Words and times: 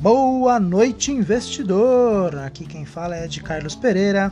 Boa 0.00 0.60
noite, 0.60 1.10
investidor! 1.10 2.36
Aqui 2.36 2.64
quem 2.64 2.84
fala 2.84 3.16
é 3.16 3.26
de 3.26 3.42
Carlos 3.42 3.74
Pereira. 3.74 4.30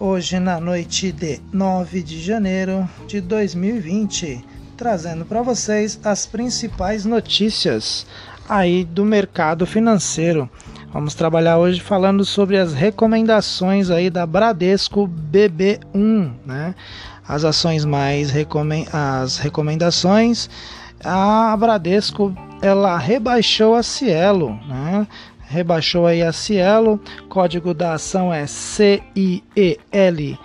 Hoje, 0.00 0.40
na 0.40 0.58
noite 0.58 1.12
de 1.12 1.42
9 1.52 2.02
de 2.02 2.18
janeiro 2.18 2.88
de 3.06 3.20
2020, 3.20 4.42
trazendo 4.74 5.26
para 5.26 5.42
vocês 5.42 6.00
as 6.02 6.24
principais 6.24 7.04
notícias 7.04 8.06
aí 8.48 8.82
do 8.82 9.04
mercado 9.04 9.66
financeiro. 9.66 10.48
Vamos 10.90 11.14
trabalhar 11.14 11.58
hoje 11.58 11.78
falando 11.78 12.24
sobre 12.24 12.56
as 12.56 12.72
recomendações 12.72 13.90
aí 13.90 14.08
da 14.08 14.24
Bradesco 14.24 15.06
BB1, 15.06 16.32
né? 16.46 16.74
As 17.28 17.44
ações 17.44 17.84
mais 17.84 18.30
recomend... 18.30 18.88
as 18.90 19.36
recomendações 19.36 20.48
a 21.04 21.54
Bradesco 21.58 22.34
ela 22.62 22.96
rebaixou 22.96 23.74
a 23.74 23.82
Cielo, 23.82 24.58
né? 24.68 25.06
Rebaixou 25.48 26.06
aí 26.06 26.22
a 26.22 26.32
Cielo, 26.32 27.00
código 27.28 27.74
da 27.74 27.94
ação 27.94 28.32
é 28.32 28.44
CIEL3. 28.44 30.38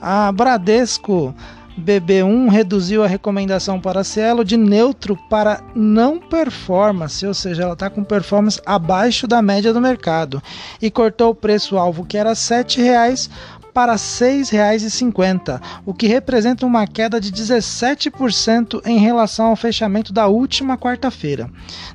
A 0.00 0.30
Bradesco 0.30 1.34
BB1 1.78 2.50
reduziu 2.50 3.02
a 3.02 3.06
recomendação 3.06 3.80
para 3.80 4.04
Cielo 4.04 4.44
de 4.44 4.56
neutro 4.56 5.16
para 5.30 5.62
não 5.74 6.18
performance, 6.18 7.26
ou 7.26 7.34
seja, 7.34 7.62
ela 7.62 7.72
está 7.72 7.88
com 7.88 8.04
performance 8.04 8.60
abaixo 8.66 9.26
da 9.26 9.40
média 9.40 9.72
do 9.72 9.80
mercado 9.80 10.42
e 10.82 10.90
cortou 10.90 11.30
o 11.30 11.34
preço-alvo 11.34 12.04
que 12.04 12.18
era 12.18 12.30
R$ 12.30 12.36
7,00 12.36 13.30
para 13.78 13.92
R$ 13.92 13.98
6,50, 13.98 15.60
o 15.86 15.94
que 15.94 16.08
representa 16.08 16.66
uma 16.66 16.84
queda 16.84 17.20
de 17.20 17.30
17% 17.30 18.82
em 18.84 18.98
relação 18.98 19.46
ao 19.46 19.54
fechamento 19.54 20.12
da 20.12 20.26
última 20.26 20.76
quarta-feira. 20.76 21.48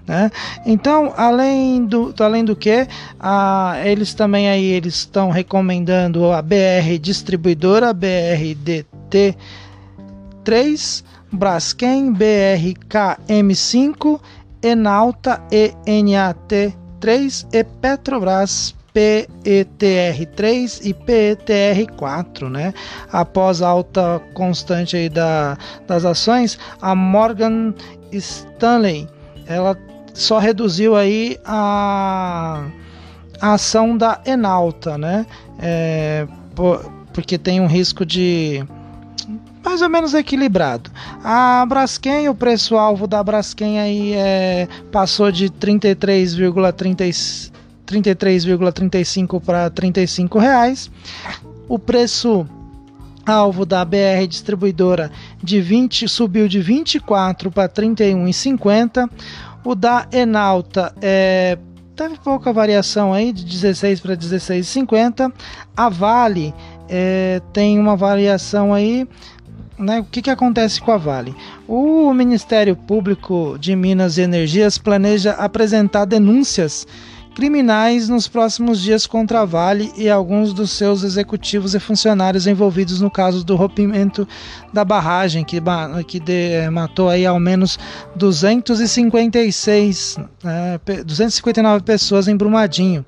Né? 0.08 0.32
Então, 0.66 1.14
além 1.18 1.86
do, 1.86 2.16
além 2.18 2.46
do 2.46 2.56
que, 2.56 2.88
a, 3.20 3.82
eles 3.84 4.14
também 4.14 4.48
aí 4.48 4.64
eles 4.64 4.96
estão 4.96 5.30
recomendando 5.30 6.32
a 6.32 6.42
BR 6.42 6.98
distribuidora 7.02 7.92
BRDT 7.92 9.36
3, 10.46 11.04
Braskem 11.34 12.14
BRKM5, 12.14 14.22
Enalta 14.62 15.42
ENAT3 15.52 17.46
e 17.52 17.62
Petrobras 17.66 18.74
PETR3 18.94 20.86
e 20.86 20.94
PETR4, 20.94 22.50
né? 22.50 22.74
Após 23.12 23.62
a 23.62 23.68
alta 23.68 24.22
constante 24.34 24.96
aí 24.96 25.10
da, 25.10 25.58
das 25.88 26.06
ações, 26.06 26.58
a 26.82 26.96
Morgan 26.96 27.74
Stanley, 28.12 29.08
ela 29.48 29.78
só 30.14 30.38
reduziu 30.38 30.96
aí 30.96 31.38
a, 31.44 32.66
a 33.42 33.54
ação 33.54 33.98
da 33.98 34.22
Enalta, 34.26 34.98
né? 34.98 35.26
É, 35.60 36.28
por, 36.56 36.90
porque 37.12 37.38
tem 37.38 37.60
um 37.60 37.68
risco 37.68 38.06
de 38.06 38.64
mais 39.64 39.82
ou 39.82 39.90
menos 39.90 40.14
equilibrado. 40.14 40.92
A 41.24 41.66
Braskem, 41.68 42.30
o 42.30 42.36
preço-alvo 42.36 43.08
da 43.08 43.24
Braskem 43.24 43.80
aí 43.80 44.14
é, 44.14 44.68
passou 44.92 45.32
de 45.32 45.50
33,36 45.50 47.43
33,35 48.02 49.42
para 49.42 49.70
35 49.70 50.40
reais. 50.40 50.90
O 51.68 51.78
preço 51.78 52.48
alvo 53.26 53.66
da 53.66 53.86
BR 53.86 54.28
distribuidora 54.28 55.12
de 55.42 55.62
20 55.62 56.08
subiu 56.08 56.48
de 56.48 56.60
24 56.60 57.52
para 57.52 57.70
31,50. 57.70 59.10
O 59.64 59.76
da 59.76 60.08
Enalta 60.12 60.94
é, 61.02 61.58
teve 61.96 62.18
pouca 62.18 62.52
variação 62.52 63.14
aí 63.14 63.32
de 63.32 63.46
16 63.46 64.00
para 64.02 64.18
16,50. 64.18 65.32
A 65.76 65.90
Vale 65.90 66.54
é, 66.90 67.42
tem 67.54 67.80
uma 67.80 67.96
variação 67.96 68.74
aí 68.74 69.08
né, 69.78 70.00
o 70.00 70.04
que, 70.04 70.22
que 70.22 70.30
acontece 70.30 70.80
com 70.82 70.92
a 70.92 70.98
Vale? 70.98 71.36
O 71.68 72.14
Ministério 72.14 72.76
Público 72.76 73.58
de 73.60 73.76
Minas 73.76 74.18
e 74.18 74.22
Energias 74.22 74.78
planeja 74.78 75.32
apresentar 75.32 76.06
denúncias 76.06 76.86
criminais 77.34 78.08
nos 78.08 78.28
próximos 78.28 78.82
dias 78.82 79.06
contra 79.06 79.42
a 79.42 79.46
Vale 79.46 79.92
e 79.98 80.10
alguns 80.10 80.54
dos 80.54 80.72
seus 80.72 81.04
executivos 81.04 81.76
e 81.76 81.80
funcionários 81.80 82.48
envolvidos 82.48 83.02
no 83.02 83.12
caso 83.12 83.44
do 83.44 83.56
rompimento 83.56 84.28
da 84.72 84.86
barragem, 84.86 85.44
que, 85.44 85.62
que 86.08 86.20
de, 86.20 86.70
matou 86.72 87.10
aí 87.10 87.26
ao 87.26 87.40
menos 87.40 87.80
256, 88.16 90.18
é, 90.46 90.80
259 91.04 91.84
pessoas 91.84 92.28
em 92.28 92.38
Brumadinho, 92.38 93.04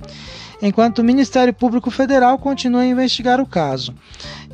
enquanto 0.62 1.00
o 1.00 1.04
Ministério 1.04 1.54
Público 1.54 1.92
Federal 1.92 2.38
continua 2.38 2.82
a 2.82 2.88
investigar 2.88 3.40
o 3.40 3.46
caso. 3.46 3.94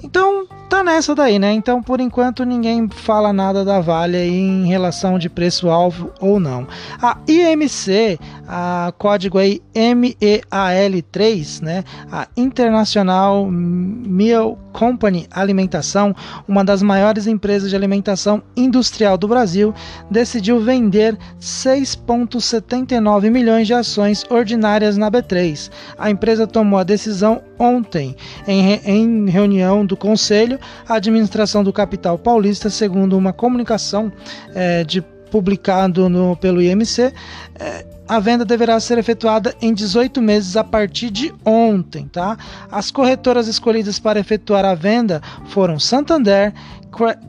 Então, 0.04 0.48
tá 0.72 0.86
nessa 0.86 1.14
daí, 1.14 1.38
né? 1.38 1.52
Então, 1.52 1.84
por 1.84 2.00
enquanto, 2.00 2.46
ninguém 2.46 2.88
fala 2.90 3.34
nada 3.34 3.66
da 3.66 3.82
Vale 3.82 4.16
aí 4.16 4.40
em 4.40 4.66
relação 4.66 5.20
de 5.20 5.30
preço-alvo 5.30 6.14
ou 6.22 6.40
não. 6.40 6.66
A 7.02 7.18
IMC, 7.28 8.18
a 8.48 8.94
código 8.98 9.38
aí 9.38 9.62
MEAL3, 9.76 11.62
né? 11.62 11.84
A 12.10 12.26
International 12.38 13.46
Meal 13.52 14.58
Company 14.72 15.28
Alimentação, 15.30 16.16
uma 16.48 16.64
das 16.64 16.82
maiores 16.82 17.28
empresas 17.28 17.70
de 17.70 17.76
alimentação 17.76 18.42
industrial 18.56 19.18
do 19.18 19.28
Brasil, 19.28 19.74
decidiu 20.10 20.62
vender 20.62 21.18
6,79 21.42 23.30
milhões 23.30 23.68
de 23.68 23.74
ações 23.74 24.24
ordinárias 24.30 24.96
na 24.96 25.12
B3. 25.12 25.70
A 25.98 26.10
empresa 26.10 26.48
tomou 26.48 26.80
a 26.80 26.84
decisão 26.84 27.42
ontem, 27.60 28.16
em, 28.48 28.80
em 28.86 29.30
reunião 29.30 29.86
do 29.86 29.98
Conselho, 29.98 30.61
a 30.88 30.96
administração 30.96 31.64
do 31.64 31.74
capital 31.74 32.18
paulista, 32.18 32.70
segundo 32.70 33.18
uma 33.18 33.34
comunicação 33.34 34.12
é, 34.54 34.84
de 34.84 35.02
publicado 35.32 36.10
no, 36.10 36.36
pelo 36.36 36.62
IMC, 36.62 37.14
é, 37.60 37.86
a 38.08 38.20
venda 38.20 38.44
deverá 38.44 38.78
ser 38.80 38.98
efetuada 38.98 39.56
em 39.62 39.74
18 39.74 40.22
meses 40.22 40.58
a 40.58 40.64
partir 40.66 41.10
de 41.10 41.34
ontem, 41.46 42.10
tá? 42.10 42.38
As 42.70 42.92
corretoras 42.92 43.48
escolhidas 43.48 44.00
para 44.00 44.20
efetuar 44.20 44.66
a 44.66 44.76
venda 44.76 45.22
foram 45.46 45.80
Santander, 45.80 46.54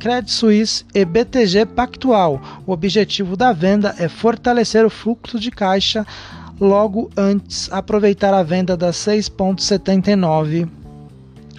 Credit 0.01 0.33
Suisse 0.33 0.85
e 0.93 1.05
BTG 1.05 1.67
Pactual. 1.67 2.43
O 2.67 2.73
objetivo 2.73 3.37
da 3.37 3.53
venda 3.53 3.95
é 3.97 4.09
fortalecer 4.09 4.85
o 4.85 4.91
fluxo 4.91 5.39
de 5.39 5.53
caixa 5.53 6.05
logo 6.61 7.09
antes 7.17 7.71
aproveitar 7.73 8.35
a 8.35 8.43
venda 8.43 8.77
das 8.77 8.97
6,79 8.97 10.82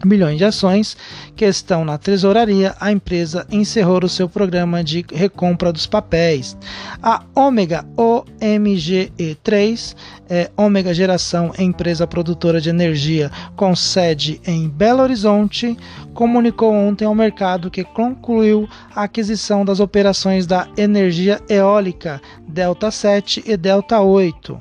milhões 0.05 0.37
de 0.37 0.45
ações 0.45 0.95
que 1.35 1.45
estão 1.45 1.83
na 1.85 1.97
tesouraria, 1.97 2.75
a 2.79 2.91
empresa 2.91 3.45
encerrou 3.51 4.03
o 4.03 4.09
seu 4.09 4.27
programa 4.29 4.83
de 4.83 5.05
recompra 5.11 5.71
dos 5.71 5.85
papéis. 5.85 6.57
A 7.01 7.23
Ômega 7.35 7.85
OMGE3, 7.97 9.95
é, 10.29 10.51
Ômega 10.57 10.93
Geração, 10.93 11.51
empresa 11.57 12.05
produtora 12.07 12.59
de 12.61 12.69
energia 12.69 13.31
com 13.55 13.75
sede 13.75 14.39
em 14.45 14.69
Belo 14.69 15.01
Horizonte, 15.01 15.77
comunicou 16.13 16.73
ontem 16.73 17.05
ao 17.05 17.15
mercado 17.15 17.71
que 17.71 17.83
concluiu 17.83 18.67
a 18.95 19.03
aquisição 19.03 19.63
das 19.65 19.79
operações 19.79 20.45
da 20.45 20.67
energia 20.77 21.41
eólica 21.49 22.21
Delta 22.47 22.91
7 22.91 23.43
e 23.45 23.57
Delta 23.57 23.99
8 23.99 24.59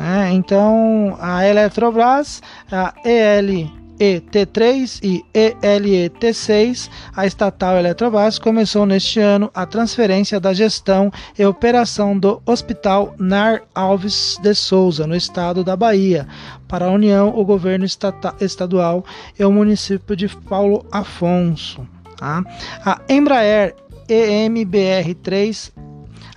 é, 0.00 0.32
então 0.32 1.16
a 1.20 1.46
Eletrobras, 1.46 2.42
a 2.70 2.92
ELET3 3.98 5.00
e 5.02 5.24
ELET6, 5.34 6.90
a 7.14 7.26
estatal 7.26 7.76
Eletrobras, 7.76 8.38
começou 8.38 8.86
neste 8.86 9.20
ano 9.20 9.50
a 9.54 9.66
transferência 9.66 10.40
da 10.40 10.52
gestão 10.52 11.12
e 11.38 11.44
operação 11.44 12.18
do 12.18 12.42
Hospital 12.46 13.14
Nar 13.18 13.62
Alves 13.74 14.38
de 14.42 14.54
Souza, 14.54 15.06
no 15.06 15.14
estado 15.14 15.62
da 15.62 15.76
Bahia, 15.76 16.26
para 16.68 16.86
a 16.86 16.90
União, 16.90 17.36
o 17.36 17.44
governo 17.44 17.86
estadual 18.40 19.04
e 19.38 19.44
o 19.44 19.52
município 19.52 20.16
de 20.16 20.28
Paulo 20.28 20.84
Afonso. 20.90 21.86
Tá? 22.16 22.44
A 22.84 23.00
Embraer 23.08 23.74
EMBR3 24.08 25.72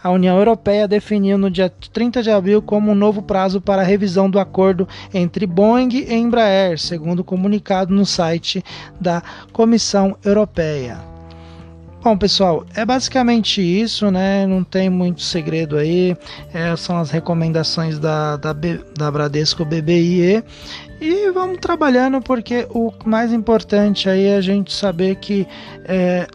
a 0.03 0.11
União 0.11 0.37
Europeia 0.37 0.87
definiu 0.87 1.37
no 1.37 1.49
dia 1.49 1.69
30 1.69 2.23
de 2.23 2.31
abril 2.31 2.61
como 2.61 2.91
um 2.91 2.95
novo 2.95 3.21
prazo 3.21 3.59
para 3.59 3.81
a 3.81 3.85
revisão 3.85 4.29
do 4.29 4.39
acordo 4.39 4.87
entre 5.13 5.45
Boeing 5.45 5.89
e 5.93 6.13
Embraer, 6.13 6.79
segundo 6.79 7.23
comunicado 7.23 7.93
no 7.93 8.05
site 8.05 8.63
da 8.99 9.21
Comissão 9.51 10.15
Europeia. 10.23 10.97
Bom, 12.03 12.15
pessoal, 12.15 12.65
é 12.73 12.85
basicamente 12.85 13.59
isso, 13.59 14.09
né? 14.11 14.45
Não 14.45 14.63
tem 14.63 14.89
muito 14.89 15.21
segredo 15.21 15.77
aí. 15.77 16.15
É, 16.53 16.73
são 16.77 16.97
as 16.97 17.09
recomendações 17.09 17.99
da, 17.99 18.37
da, 18.37 18.53
da 18.53 19.11
Bradesco 19.11 19.65
BBIE. 19.65 20.43
E 21.01 21.31
vamos 21.31 21.57
trabalhando 21.57 22.21
porque 22.21 22.65
o 22.69 22.93
mais 23.03 23.33
importante 23.33 24.09
aí 24.09 24.25
é 24.25 24.37
a 24.37 24.41
gente 24.41 24.71
saber 24.71 25.15
que 25.15 25.45
é, 25.83 26.27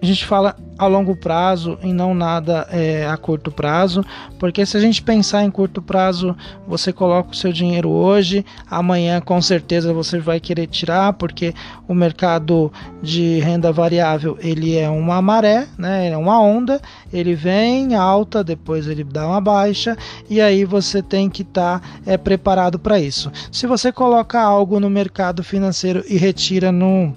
a 0.00 0.04
gente 0.04 0.26
fala 0.26 0.54
a 0.78 0.86
longo 0.86 1.16
prazo 1.16 1.78
e 1.82 1.92
não 1.92 2.14
nada 2.14 2.66
é, 2.70 3.06
a 3.06 3.16
curto 3.16 3.50
prazo, 3.50 4.04
porque 4.38 4.66
se 4.66 4.76
a 4.76 4.80
gente 4.80 5.02
pensar 5.02 5.42
em 5.42 5.50
curto 5.50 5.80
prazo, 5.80 6.36
você 6.66 6.92
coloca 6.92 7.30
o 7.30 7.34
seu 7.34 7.50
dinheiro 7.50 7.88
hoje, 7.88 8.44
amanhã 8.70 9.20
com 9.20 9.40
certeza 9.40 9.92
você 9.94 10.18
vai 10.18 10.38
querer 10.38 10.66
tirar, 10.66 11.14
porque 11.14 11.54
o 11.88 11.94
mercado 11.94 12.70
de 13.02 13.40
renda 13.40 13.72
variável 13.72 14.36
ele 14.40 14.76
é 14.76 14.88
uma 14.88 15.22
maré, 15.22 15.66
né? 15.78 16.10
É 16.10 16.16
uma 16.16 16.40
onda, 16.40 16.80
ele 17.12 17.34
vem 17.34 17.94
alta, 17.94 18.44
depois 18.44 18.86
ele 18.86 19.02
dá 19.02 19.26
uma 19.26 19.40
baixa 19.40 19.96
e 20.28 20.40
aí 20.40 20.64
você 20.64 21.02
tem 21.02 21.30
que 21.30 21.42
estar 21.42 21.80
tá, 21.80 21.88
é, 22.04 22.18
preparado 22.18 22.78
para 22.78 23.00
isso. 23.00 23.32
Se 23.50 23.66
você 23.66 23.90
coloca 23.90 24.40
algo 24.40 24.78
no 24.78 24.90
mercado 24.90 25.42
financeiro 25.42 26.04
e 26.06 26.18
retira 26.18 26.70
no 26.70 27.16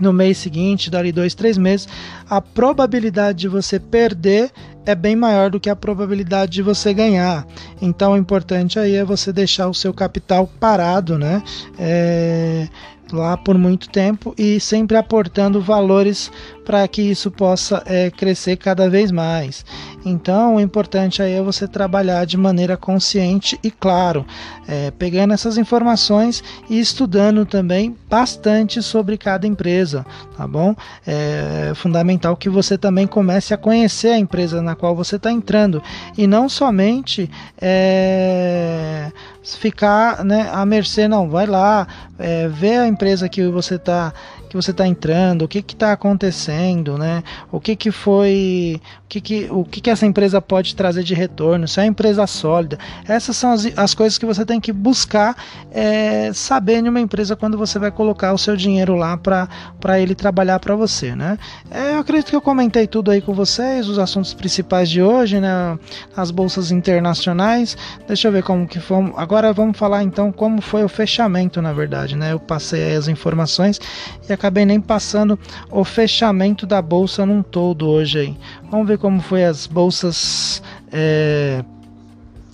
no 0.00 0.12
mês 0.12 0.38
seguinte, 0.38 0.90
dali 0.90 1.12
dois, 1.12 1.34
três 1.34 1.58
meses, 1.58 1.88
a 2.28 2.40
probabilidade 2.40 3.38
de 3.38 3.48
você 3.48 3.78
perder 3.78 4.50
é 4.86 4.94
bem 4.94 5.14
maior 5.14 5.50
do 5.50 5.60
que 5.60 5.68
a 5.68 5.76
probabilidade 5.76 6.52
de 6.52 6.62
você 6.62 6.94
ganhar. 6.94 7.46
Então, 7.80 8.12
o 8.12 8.16
importante 8.16 8.78
aí 8.78 8.94
é 8.94 9.04
você 9.04 9.32
deixar 9.32 9.68
o 9.68 9.74
seu 9.74 9.92
capital 9.92 10.48
parado, 10.58 11.18
né? 11.18 11.42
É, 11.78 12.68
lá 13.12 13.36
por 13.36 13.56
muito 13.56 13.88
tempo 13.88 14.34
e 14.36 14.60
sempre 14.60 14.96
aportando 14.96 15.60
valores 15.60 16.30
para 16.68 16.86
que 16.86 17.00
isso 17.00 17.30
possa 17.30 17.82
é, 17.86 18.10
crescer 18.10 18.58
cada 18.58 18.90
vez 18.90 19.10
mais. 19.10 19.64
Então, 20.04 20.56
o 20.56 20.60
importante 20.60 21.22
aí 21.22 21.32
é 21.32 21.40
você 21.40 21.66
trabalhar 21.66 22.26
de 22.26 22.36
maneira 22.36 22.76
consciente 22.76 23.58
e, 23.64 23.70
claro, 23.70 24.26
é, 24.68 24.90
pegando 24.90 25.32
essas 25.32 25.56
informações 25.56 26.44
e 26.68 26.78
estudando 26.78 27.46
também 27.46 27.96
bastante 28.06 28.82
sobre 28.82 29.16
cada 29.16 29.46
empresa, 29.46 30.04
tá 30.36 30.46
bom? 30.46 30.76
É 31.06 31.72
fundamental 31.74 32.36
que 32.36 32.50
você 32.50 32.76
também 32.76 33.06
comece 33.06 33.54
a 33.54 33.56
conhecer 33.56 34.08
a 34.08 34.18
empresa 34.18 34.60
na 34.60 34.76
qual 34.76 34.94
você 34.94 35.16
está 35.16 35.32
entrando 35.32 35.82
e 36.18 36.26
não 36.26 36.50
somente 36.50 37.30
é, 37.58 39.10
ficar 39.42 40.22
né, 40.22 40.50
à 40.52 40.66
mercê, 40.66 41.08
não. 41.08 41.30
Vai 41.30 41.46
lá, 41.46 41.86
é, 42.18 42.46
vê 42.48 42.76
a 42.76 42.86
empresa 42.86 43.26
que 43.26 43.46
você 43.48 43.76
está 43.76 44.12
que 44.48 44.56
você 44.56 44.70
está 44.70 44.86
entrando, 44.86 45.42
o 45.42 45.48
que 45.48 45.58
está 45.58 45.92
acontecendo, 45.92 46.98
né? 46.98 47.22
O 47.52 47.60
que, 47.60 47.76
que 47.76 47.90
foi, 47.90 48.80
o 49.04 49.08
que, 49.08 49.20
que, 49.20 49.48
o 49.50 49.64
que, 49.64 49.80
que 49.80 49.90
essa 49.90 50.06
empresa 50.06 50.40
pode 50.40 50.74
trazer 50.74 51.02
de 51.02 51.14
retorno, 51.14 51.68
se 51.68 51.78
é 51.78 51.82
uma 51.84 51.88
empresa 51.88 52.26
sólida. 52.26 52.78
Essas 53.06 53.36
são 53.36 53.52
as, 53.52 53.66
as 53.76 53.94
coisas 53.94 54.18
que 54.18 54.26
você 54.26 54.44
tem 54.44 54.60
que 54.60 54.72
buscar 54.72 55.36
é, 55.70 56.32
saber 56.32 56.78
em 56.78 56.88
uma 56.88 57.00
empresa 57.00 57.36
quando 57.36 57.56
você 57.56 57.78
vai 57.78 57.90
colocar 57.90 58.32
o 58.32 58.38
seu 58.38 58.56
dinheiro 58.56 58.94
lá 58.96 59.16
para 59.16 60.00
ele 60.00 60.14
trabalhar 60.14 60.58
para 60.58 60.74
você, 60.74 61.14
né? 61.14 61.38
É, 61.70 61.94
eu 61.94 62.00
acredito 62.00 62.30
que 62.30 62.36
eu 62.36 62.40
comentei 62.40 62.86
tudo 62.86 63.10
aí 63.10 63.20
com 63.20 63.34
vocês, 63.34 63.88
os 63.88 63.98
assuntos 63.98 64.34
principais 64.34 64.88
de 64.88 65.02
hoje, 65.02 65.40
né? 65.40 65.78
As 66.16 66.30
bolsas 66.30 66.70
internacionais. 66.70 67.76
Deixa 68.06 68.28
eu 68.28 68.32
ver 68.32 68.42
como 68.42 68.66
que 68.66 68.80
foi. 68.80 69.12
Agora 69.16 69.52
vamos 69.52 69.76
falar 69.76 70.02
então 70.02 70.32
como 70.32 70.60
foi 70.60 70.84
o 70.84 70.88
fechamento, 70.88 71.60
na 71.60 71.72
verdade, 71.72 72.16
né? 72.16 72.32
Eu 72.32 72.40
passei 72.40 72.96
as 72.96 73.08
informações 73.08 73.80
e 74.28 74.32
acabei 74.38 74.64
nem 74.64 74.80
passando 74.80 75.38
o 75.70 75.84
fechamento 75.84 76.64
da 76.64 76.80
bolsa 76.80 77.26
num 77.26 77.42
todo 77.42 77.88
hoje 77.88 78.18
aí. 78.20 78.36
Vamos 78.70 78.86
ver 78.86 78.98
como 78.98 79.20
foi 79.20 79.44
as 79.44 79.66
bolsas 79.66 80.62
é, 80.92 81.64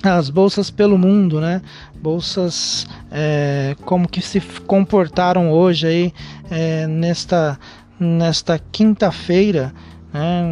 as 0.02 0.30
bolsas 0.30 0.70
pelo 0.70 0.98
mundo, 0.98 1.40
né? 1.40 1.62
Bolsas 1.94 2.86
é, 3.10 3.76
como 3.84 4.08
que 4.08 4.20
se 4.20 4.40
comportaram 4.66 5.52
hoje 5.52 5.86
aí 5.86 6.14
é, 6.50 6.86
nesta 6.86 7.58
nesta 8.00 8.58
quinta-feira, 8.72 9.72
né? 10.12 10.42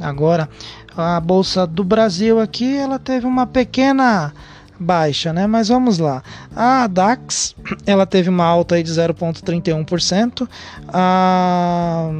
Agora 0.00 0.48
a 0.96 1.20
bolsa 1.20 1.66
do 1.66 1.84
Brasil 1.84 2.40
aqui 2.40 2.76
ela 2.76 2.98
teve 2.98 3.26
uma 3.26 3.46
pequena 3.46 4.32
baixa, 4.78 5.32
né? 5.32 5.46
Mas 5.46 5.68
vamos 5.68 5.98
lá. 5.98 6.22
A 6.54 6.86
DAX, 6.86 7.56
ela 7.86 8.06
teve 8.06 8.28
uma 8.28 8.44
alta 8.44 8.74
aí 8.76 8.82
de 8.82 8.90
0.31%, 8.90 10.46
a 10.88 12.10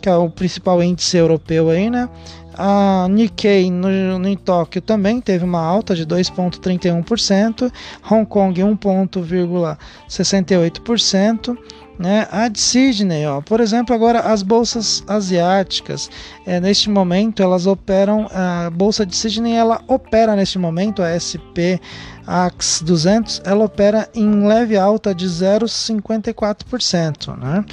que 0.00 0.08
é 0.08 0.16
o 0.16 0.30
principal 0.30 0.80
índice 0.82 1.16
europeu 1.16 1.68
aí, 1.68 1.90
né? 1.90 2.08
A 2.56 3.06
Nikkei 3.10 3.68
no, 3.70 4.18
no, 4.18 4.28
em 4.28 4.36
Tóquio 4.36 4.80
também 4.80 5.20
teve 5.20 5.44
uma 5.44 5.60
alta 5.60 5.94
de 5.94 6.06
2,31%, 6.06 7.70
Hong 8.10 8.24
Kong 8.24 8.62
1,68%, 8.62 11.58
né? 11.98 12.26
A 12.30 12.48
de 12.48 12.60
Sydney, 12.60 13.26
ó, 13.26 13.40
por 13.40 13.60
exemplo, 13.60 13.94
agora 13.94 14.20
as 14.20 14.42
bolsas 14.42 15.02
asiáticas, 15.06 16.10
é, 16.44 16.60
neste 16.60 16.90
momento 16.90 17.42
elas 17.42 17.66
operam, 17.66 18.28
a 18.32 18.70
bolsa 18.70 19.06
de 19.06 19.16
Sydney 19.16 19.54
ela 19.54 19.82
opera 19.88 20.36
neste 20.36 20.58
momento, 20.58 21.02
a 21.02 21.08
SP 21.18 21.80
AX 22.26 22.82
200, 22.82 23.42
ela 23.44 23.64
opera 23.64 24.10
em 24.14 24.46
leve 24.46 24.76
alta 24.76 25.14
de 25.14 25.26
0,54%, 25.26 27.38
né? 27.38 27.64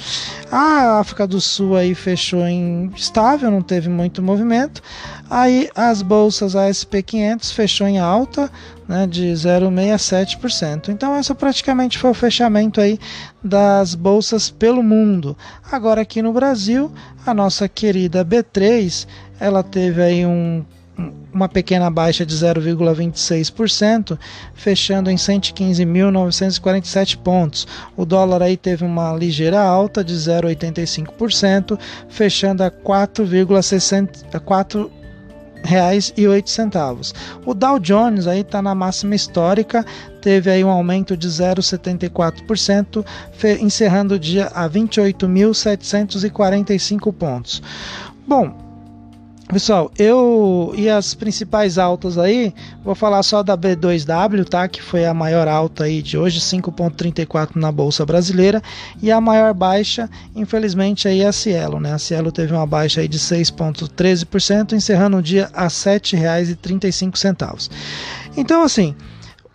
A 0.50 0.98
África 1.00 1.26
do 1.26 1.38
Sul 1.40 1.76
aí 1.76 1.94
fechou 1.94 2.46
em 2.46 2.90
estável, 2.94 3.50
não 3.50 3.62
teve 3.62 3.88
muito 3.88 4.22
movimento. 4.22 4.82
Aí 5.28 5.68
as 5.74 6.02
bolsas 6.02 6.54
ASP 6.54 7.02
500 7.02 7.50
fechou 7.50 7.88
em 7.88 7.98
alta, 7.98 8.48
né, 8.86 9.06
de 9.06 9.32
0,67%. 9.32 10.90
Então 10.90 11.16
essa 11.16 11.34
praticamente 11.34 11.98
foi 11.98 12.10
o 12.10 12.14
fechamento 12.14 12.78
aí 12.80 13.00
das 13.42 13.96
bolsas 13.96 14.50
pelo 14.50 14.82
mundo. 14.82 15.34
Agora 15.70 16.02
aqui 16.02 16.20
no 16.22 16.32
Brasil, 16.32 16.92
a 17.26 17.34
nossa 17.34 17.68
querida 17.68 18.24
B3, 18.24 19.06
ela 19.40 19.64
teve 19.64 20.00
aí 20.00 20.24
um 20.24 20.64
uma 21.32 21.48
pequena 21.48 21.90
baixa 21.90 22.24
de 22.24 22.32
0,26%, 22.34 24.16
fechando 24.54 25.10
em 25.10 25.16
115.947 25.16 27.18
pontos. 27.18 27.66
O 27.96 28.04
dólar 28.04 28.42
aí 28.42 28.56
teve 28.56 28.84
uma 28.84 29.12
ligeira 29.14 29.60
alta 29.60 30.04
de 30.04 30.14
0,85%, 30.14 31.76
fechando 32.08 32.62
a 32.62 32.70
4,64 32.70 34.88
reais 35.64 36.12
e 36.16 36.28
oito 36.28 36.48
centavos. 36.50 37.12
O 37.44 37.52
Dow 37.54 37.80
Jones 37.80 38.26
aí 38.26 38.40
está 38.40 38.62
na 38.62 38.74
máxima 38.74 39.14
histórica, 39.14 39.86
teve 40.20 40.50
aí 40.50 40.62
um 40.62 40.68
aumento 40.68 41.16
de 41.16 41.26
0,74%, 41.26 43.02
encerrando 43.60 44.14
o 44.14 44.18
dia 44.18 44.48
a 44.54 44.68
28.745 44.68 47.10
pontos. 47.12 47.62
Bom, 48.26 48.63
Pessoal, 49.48 49.92
eu 49.98 50.72
e 50.74 50.88
as 50.88 51.12
principais 51.12 51.76
altas 51.76 52.16
aí, 52.16 52.54
vou 52.82 52.94
falar 52.94 53.22
só 53.22 53.42
da 53.42 53.56
B2W, 53.56 54.48
tá? 54.48 54.66
Que 54.66 54.82
foi 54.82 55.04
a 55.04 55.12
maior 55.12 55.46
alta 55.46 55.84
aí 55.84 56.00
de 56.00 56.16
hoje, 56.16 56.40
5.34 56.40 57.56
na 57.56 57.70
bolsa 57.70 58.06
brasileira, 58.06 58.62
e 59.02 59.12
a 59.12 59.20
maior 59.20 59.52
baixa, 59.52 60.08
infelizmente 60.34 61.06
aí 61.06 61.20
é 61.20 61.26
a 61.26 61.32
Cielo, 61.32 61.78
né? 61.78 61.92
A 61.92 61.98
Cielo 61.98 62.32
teve 62.32 62.54
uma 62.54 62.66
baixa 62.66 63.02
aí 63.02 63.08
de 63.08 63.18
6.13%, 63.18 64.72
encerrando 64.72 65.18
o 65.18 65.22
dia 65.22 65.50
a 65.52 65.64
R$ 65.64 65.68
7,35. 65.68 67.70
Então, 68.36 68.62
assim, 68.62 68.96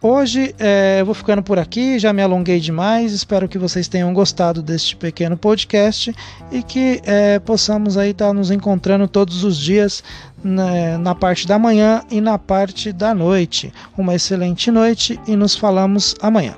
Hoje 0.02 0.56
é, 0.58 1.02
eu 1.02 1.06
vou 1.06 1.14
ficando 1.14 1.44
por 1.44 1.60
aqui, 1.60 2.00
já 2.00 2.14
me 2.14 2.22
alonguei 2.22 2.58
demais. 2.62 3.12
Espero 3.12 3.50
que 3.50 3.58
vocês 3.58 3.90
tenham 3.90 4.14
gostado 4.14 4.62
deste 4.62 4.96
pequeno 4.96 5.36
podcast 5.36 6.16
e 6.50 6.64
que 6.64 7.02
é, 7.04 7.38
possamos 7.40 7.98
aí 7.98 8.12
estar 8.12 8.28
tá 8.28 8.34
nos 8.34 8.50
encontrando 8.50 9.10
todos 9.10 9.44
os 9.44 9.58
dias 9.58 10.02
né, 10.42 10.98
na 10.98 11.14
parte 11.14 11.46
da 11.46 11.60
manhã 11.60 12.02
e 12.10 12.22
na 12.22 12.38
parte 12.38 12.94
da 12.94 13.14
noite. 13.14 13.74
Uma 13.98 14.16
excelente 14.16 14.72
noite 14.72 15.20
e 15.28 15.36
nos 15.36 15.58
falamos 15.58 16.16
amanhã. 16.22 16.56